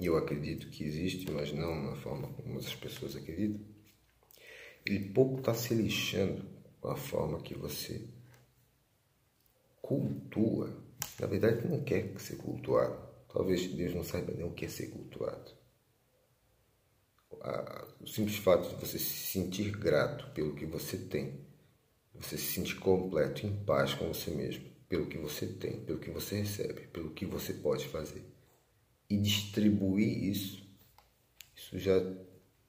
e 0.00 0.06
eu 0.06 0.16
acredito 0.16 0.70
que 0.70 0.84
existe, 0.84 1.30
mas 1.30 1.52
não 1.52 1.90
na 1.90 1.96
forma 1.96 2.28
como 2.32 2.58
as 2.58 2.74
pessoas 2.74 3.16
acreditam, 3.16 3.64
ele 4.84 5.08
pouco 5.10 5.38
está 5.38 5.54
se 5.54 5.74
lixando 5.74 6.44
com 6.80 6.88
a 6.88 6.96
forma 6.96 7.40
que 7.40 7.54
você 7.54 8.06
cultua. 9.80 10.83
Na 11.20 11.26
verdade, 11.26 11.66
não 11.66 11.82
quer 11.82 12.18
ser 12.18 12.36
cultuado. 12.36 12.98
Talvez 13.32 13.66
Deus 13.66 13.94
não 13.94 14.04
saiba 14.04 14.32
nem 14.32 14.44
o 14.44 14.52
que 14.52 14.64
é 14.64 14.68
ser 14.68 14.88
cultuado. 14.88 15.52
O 18.00 18.06
simples 18.06 18.36
fato 18.36 18.68
de 18.68 18.76
você 18.76 18.98
se 18.98 19.32
sentir 19.32 19.70
grato 19.72 20.32
pelo 20.32 20.54
que 20.54 20.64
você 20.64 20.96
tem, 20.96 21.44
você 22.14 22.38
se 22.38 22.54
sentir 22.54 22.76
completo, 22.76 23.46
em 23.46 23.64
paz 23.64 23.92
com 23.92 24.06
você 24.08 24.30
mesmo, 24.30 24.64
pelo 24.88 25.06
que 25.06 25.18
você 25.18 25.46
tem, 25.46 25.84
pelo 25.84 25.98
que 25.98 26.10
você 26.10 26.36
recebe, 26.36 26.86
pelo 26.88 27.10
que 27.10 27.26
você 27.26 27.52
pode 27.52 27.86
fazer, 27.88 28.24
e 29.10 29.16
distribuir 29.16 30.24
isso, 30.24 30.66
isso 31.54 31.78
já 31.78 32.00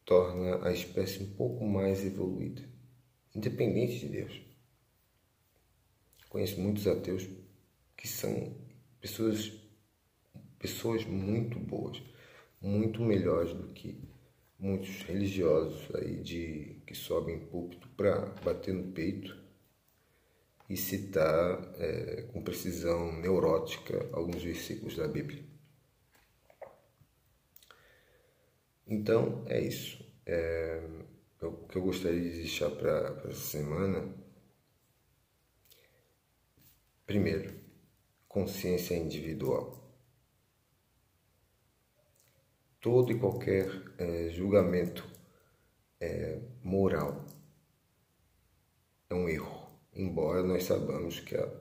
torna 0.04 0.68
a 0.68 0.74
espécie 0.74 1.24
um 1.24 1.34
pouco 1.36 1.66
mais 1.66 2.04
evoluída, 2.04 2.62
independente 3.34 4.00
de 4.00 4.10
Deus. 4.10 4.42
Conheço 6.30 6.60
muitos 6.60 6.86
ateus 6.88 7.28
que 8.06 8.10
são 8.12 8.56
pessoas, 9.02 9.52
pessoas 10.60 11.04
muito 11.06 11.58
boas, 11.58 12.00
muito 12.62 13.02
melhores 13.02 13.52
do 13.52 13.74
que 13.74 14.00
muitos 14.60 15.02
religiosos 15.02 15.94
aí 15.96 16.22
de 16.22 16.84
que 16.86 16.94
sobem 16.94 17.48
púlpito 17.48 17.90
para 17.98 18.28
bater 18.44 18.76
no 18.76 18.92
peito 18.92 19.36
e 20.70 20.78
citar 20.78 21.74
é, 21.80 22.30
com 22.32 22.44
precisão 22.44 23.12
neurótica 23.20 24.08
alguns 24.14 24.44
versículos 24.44 24.96
da 24.96 25.08
Bíblia. 25.08 25.44
Então 28.86 29.44
é 29.48 29.62
isso. 29.62 30.06
É, 30.28 30.88
o 31.42 31.68
que 31.68 31.76
eu 31.76 31.82
gostaria 31.82 32.22
de 32.22 32.38
deixar 32.38 32.70
para 32.70 33.24
essa 33.32 33.42
semana. 33.42 34.14
Primeiro, 37.08 37.65
consciência 38.36 38.96
individual. 38.96 39.86
todo 42.86 43.12
e 43.12 43.18
qualquer 43.18 43.68
é, 43.98 44.30
julgamento 44.30 45.04
é, 46.00 46.40
moral 46.62 47.26
é 49.10 49.16
um 49.16 49.28
erro, 49.28 49.72
embora 49.92 50.44
nós 50.44 50.66
sabamos 50.66 51.20
que 51.20 51.36
a, 51.36 51.52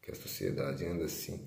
que 0.00 0.10
a 0.10 0.14
sociedade 0.14 0.86
anda 0.86 1.04
assim, 1.04 1.46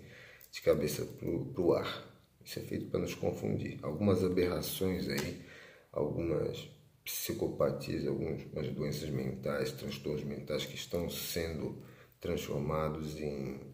de 0.51 0.61
cabeça 0.61 1.03
para 1.03 1.61
o 1.63 1.73
ar. 1.73 2.05
Isso 2.45 2.59
é 2.59 2.61
feito 2.61 2.91
para 2.91 2.99
nos 2.99 3.15
confundir. 3.15 3.79
Algumas 3.81 4.23
aberrações 4.23 5.09
aí, 5.09 5.43
algumas 5.91 6.69
psicopatias, 7.03 8.05
algumas 8.05 8.69
doenças 8.71 9.09
mentais, 9.09 9.71
transtornos 9.71 10.25
mentais 10.25 10.63
que 10.63 10.75
estão 10.75 11.09
sendo 11.09 11.81
transformados 12.19 13.19
em 13.19 13.66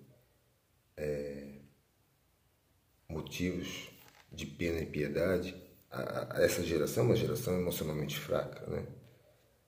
é, 0.97 1.59
motivos 3.07 3.89
de 4.31 4.45
pena 4.45 4.79
e 4.79 4.85
piedade. 4.85 5.55
A, 5.89 6.37
a 6.37 6.43
essa 6.43 6.63
geração 6.63 7.03
é 7.03 7.07
uma 7.07 7.15
geração 7.15 7.53
emocionalmente 7.59 8.19
fraca, 8.19 8.65
né? 8.67 8.85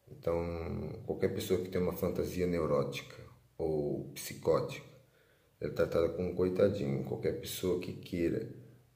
Então, 0.09 1.01
qualquer 1.05 1.29
pessoa 1.33 1.61
que 1.61 1.69
tem 1.69 1.81
uma 1.81 1.93
fantasia 1.93 2.45
neurótica 2.47 3.15
ou 3.57 4.11
psicótica 4.13 4.85
é 5.59 5.69
tratada 5.69 6.09
como 6.09 6.29
um 6.29 6.35
coitadinho. 6.35 7.03
Qualquer 7.03 7.39
pessoa 7.39 7.79
que 7.79 7.93
queira 7.93 8.47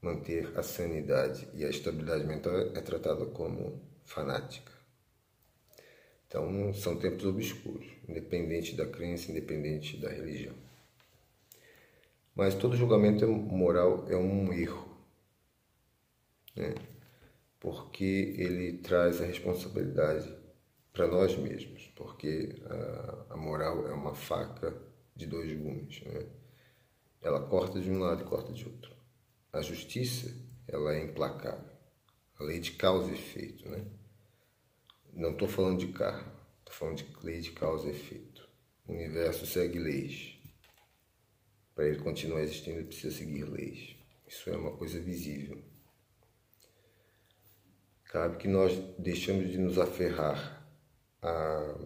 manter 0.02 0.58
a 0.58 0.64
sanidade 0.64 1.48
e 1.54 1.66
a 1.66 1.70
estabilidade 1.70 2.26
mental 2.26 2.56
é 2.58 2.82
tratada 2.82 3.26
como 3.26 3.82
fanática. 4.06 4.72
Então, 6.28 6.74
são 6.74 6.98
tempos 6.98 7.26
obscuros, 7.26 7.88
independente 8.08 8.76
da 8.76 8.86
crença, 8.86 9.32
independente 9.32 9.98
da 9.98 10.10
religião. 10.10 10.56
Mas 12.40 12.56
todo 12.56 12.78
julgamento 12.78 13.28
moral 13.28 14.06
é 14.08 14.16
um 14.16 14.54
erro, 14.54 14.98
né? 16.56 16.74
porque 17.60 18.34
ele 18.38 18.78
traz 18.78 19.22
a 19.22 19.26
responsabilidade 19.26 20.34
para 20.94 21.06
nós 21.06 21.36
mesmos, 21.36 21.92
porque 21.98 22.56
a, 22.66 23.34
a, 23.34 23.36
moral 23.36 23.86
é 23.90 23.94
uma 23.94 24.16
faca 24.16 24.74
de 25.14 25.26
dois 25.28 25.52
gumes. 25.52 26.02
Né? 26.06 26.28
Ela 27.22 27.42
corta 27.42 27.78
de 27.82 27.92
um 27.92 28.00
lado 28.00 28.22
e 28.22 28.26
corta 28.26 28.54
de 28.54 28.64
outro. 28.64 28.96
A 29.52 29.62
justiça, 29.62 30.34
ela 30.66 30.96
é 30.96 31.04
implacável. 31.04 31.76
A 32.40 32.44
lei 32.46 32.62
de 32.62 32.72
causa 32.72 33.12
e 33.12 33.16
efeito, 33.16 33.68
né? 33.68 33.84
Não 35.12 35.32
estou 35.32 35.50
falando 35.50 35.80
de 35.80 35.88
karma, 35.88 36.34
estou 36.60 36.74
falando 36.74 37.00
de 37.00 37.06
lei 37.22 37.42
de 37.42 37.52
causa 37.52 37.88
e 37.88 37.92
efeito. 37.92 38.48
O 38.88 38.94
universo 38.94 39.46
segue 39.46 39.78
leis. 39.78 40.39
Para 41.80 41.88
ele 41.88 42.00
continuar 42.00 42.42
existindo, 42.42 42.80
ele 42.80 42.88
precisa 42.88 43.16
seguir 43.16 43.46
leis. 43.46 43.96
Isso 44.28 44.50
é 44.50 44.58
uma 44.58 44.76
coisa 44.76 45.00
visível. 45.00 45.64
Cabe 48.04 48.36
que 48.36 48.50
nós 48.50 48.78
deixamos 48.98 49.50
de 49.50 49.58
nos 49.58 49.80
aferrar 49.80 50.70
a 51.22 51.80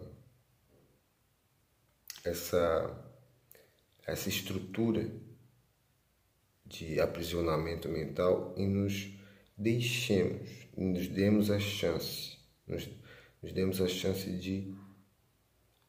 essa, 2.24 3.08
essa 4.04 4.28
estrutura 4.28 5.08
de 6.66 6.98
aprisionamento 6.98 7.88
mental 7.88 8.52
e 8.56 8.66
nos 8.66 9.16
deixemos, 9.56 10.66
nos 10.76 11.06
demos 11.06 11.52
a 11.52 11.60
chance, 11.60 12.36
nos, 12.66 12.90
nos 13.40 13.52
demos 13.52 13.80
a 13.80 13.86
chance 13.86 14.28
de 14.28 14.74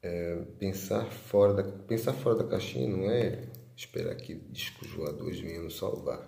é, 0.04 0.46
pensar 0.60 1.12
fora 1.12 1.56
da 1.56 1.63
pensar 1.63 2.13
fora 2.13 2.36
da 2.36 2.48
caixinha 2.48 2.88
não 2.88 3.10
é 3.10 3.64
esperar 3.76 4.16
que 4.16 4.36
discos 4.36 4.90
voadores 4.92 5.40
venham 5.40 5.64
nos 5.64 5.78
salvar. 5.78 6.28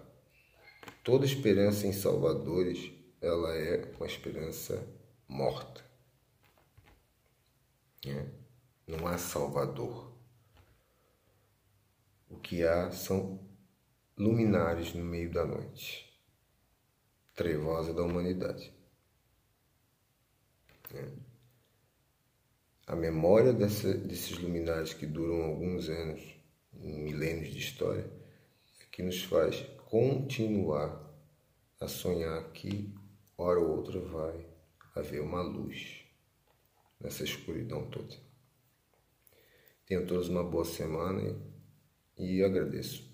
Toda 1.03 1.25
esperança 1.25 1.87
em 1.87 1.93
salvadores 1.93 2.91
ela 3.21 3.55
é 3.55 3.91
uma 3.95 4.05
esperança 4.05 4.87
morta. 5.27 5.83
É. 8.05 8.25
Não 8.87 9.07
há 9.07 9.17
salvador. 9.17 10.15
O 12.29 12.37
que 12.37 12.63
há 12.63 12.91
são 12.91 13.39
luminares 14.17 14.93
no 14.93 15.03
meio 15.03 15.31
da 15.31 15.45
noite, 15.45 16.11
trevosa 17.35 17.93
da 17.93 18.03
humanidade. 18.03 18.73
É. 20.93 21.11
A 22.85 22.95
memória 22.95 23.51
dessa, 23.51 23.93
desses 23.93 24.37
luminares 24.37 24.93
que 24.93 25.05
duram 25.05 25.43
alguns 25.43 25.89
anos, 25.89 26.36
milênios 26.79 27.53
de 27.53 27.59
história, 27.59 28.09
que 28.91 29.03
nos 29.03 29.23
faz 29.23 29.61
continuar 29.85 31.05
a 31.79 31.87
sonhar 31.87 32.51
que, 32.51 32.93
hora 33.37 33.59
ou 33.59 33.77
outra, 33.77 33.99
vai 33.99 34.45
haver 34.95 35.21
uma 35.21 35.41
luz 35.41 36.03
nessa 36.99 37.23
escuridão 37.23 37.89
toda. 37.89 38.15
Tenham 39.85 40.05
todos 40.05 40.27
uma 40.27 40.43
boa 40.43 40.65
semana 40.65 41.39
e 42.17 42.43
agradeço 42.43 43.07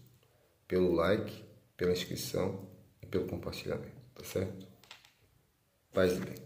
pelo 0.68 0.94
like, 0.94 1.44
pela 1.76 1.92
inscrição 1.92 2.68
e 3.02 3.06
pelo 3.06 3.28
compartilhamento, 3.28 4.02
tá 4.16 4.24
certo? 4.24 4.68
Paz 5.92 6.14
e 6.14 6.20
bem. 6.20 6.43